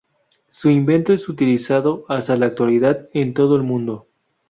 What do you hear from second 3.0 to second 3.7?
en todo el